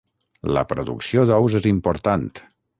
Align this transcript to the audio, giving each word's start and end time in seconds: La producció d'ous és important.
La 0.57 0.63
producció 0.71 1.27
d'ous 1.33 1.59
és 1.61 1.71
important. 1.75 2.29